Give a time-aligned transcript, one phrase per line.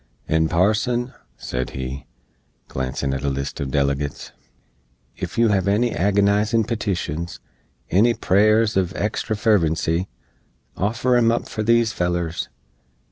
[0.27, 2.07] "And, Parson," sed he,
[2.67, 4.31] glancin' at a list uv delegates,
[5.21, 7.39] "ef yoo hev any agonizin petitions,
[7.91, 10.07] any prayers uv extra fervency,
[10.75, 12.49] offer em up for these fellers.